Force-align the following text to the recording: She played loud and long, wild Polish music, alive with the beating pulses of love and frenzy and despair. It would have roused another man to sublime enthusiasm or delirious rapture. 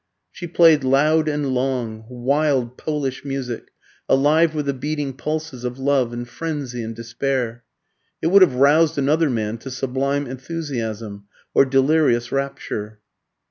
She 0.31 0.47
played 0.47 0.83
loud 0.83 1.27
and 1.27 1.53
long, 1.53 2.05
wild 2.09 2.75
Polish 2.75 3.23
music, 3.23 3.67
alive 4.09 4.55
with 4.55 4.65
the 4.65 4.73
beating 4.73 5.13
pulses 5.13 5.63
of 5.63 5.77
love 5.77 6.11
and 6.11 6.27
frenzy 6.27 6.81
and 6.81 6.95
despair. 6.95 7.63
It 8.19 8.31
would 8.31 8.41
have 8.41 8.55
roused 8.55 8.97
another 8.97 9.29
man 9.29 9.59
to 9.59 9.69
sublime 9.69 10.25
enthusiasm 10.25 11.25
or 11.53 11.65
delirious 11.65 12.31
rapture. 12.31 12.97